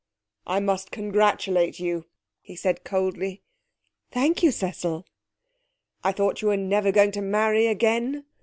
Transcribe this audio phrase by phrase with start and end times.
[0.47, 2.07] 'I must congratulate you,'
[2.41, 3.43] he said coldly.
[4.09, 5.05] 'Thank you, Cecil.'
[6.03, 8.25] 'I thought you were never going to marry again?'